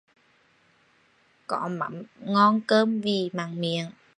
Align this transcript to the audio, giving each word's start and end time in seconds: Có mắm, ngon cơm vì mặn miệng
Có 1.47 1.67
mắm, 1.67 2.03
ngon 2.19 2.61
cơm 2.67 3.01
vì 3.01 3.29
mặn 3.33 3.61
miệng 3.61 3.89